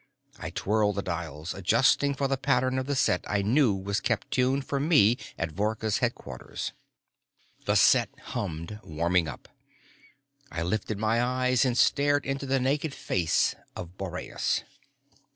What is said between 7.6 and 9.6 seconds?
The set hummed, warming up.